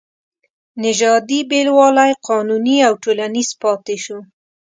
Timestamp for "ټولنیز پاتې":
3.03-3.95